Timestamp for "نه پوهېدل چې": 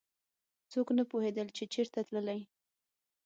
0.97-1.63